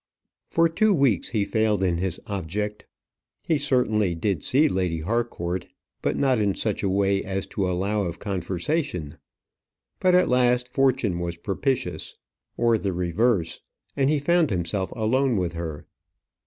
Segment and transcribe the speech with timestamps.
[0.49, 2.87] For two weeks he failed in his object.
[3.43, 5.67] He certainly did see Lady Harcourt,
[6.01, 9.19] but not in such a way as to allow of conversation;
[9.99, 12.15] but at last fortune was propitious,
[12.57, 13.61] or the reverse,
[13.95, 15.85] and he found himself alone with her.